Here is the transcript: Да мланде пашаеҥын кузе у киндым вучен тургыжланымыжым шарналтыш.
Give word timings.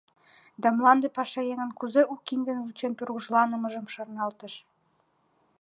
Да 0.61 0.67
мланде 0.77 1.07
пашаеҥын 1.17 1.71
кузе 1.79 2.01
у 2.13 2.15
киндым 2.27 2.57
вучен 2.65 2.93
тургыжланымыжым 2.97 3.85
шарналтыш. 3.93 4.53